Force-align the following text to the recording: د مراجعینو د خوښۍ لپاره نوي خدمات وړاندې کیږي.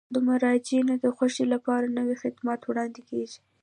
د 0.13 0.15
مراجعینو 0.27 0.93
د 1.03 1.05
خوښۍ 1.15 1.45
لپاره 1.53 1.93
نوي 1.97 2.15
خدمات 2.23 2.61
وړاندې 2.65 3.01
کیږي. 3.09 3.39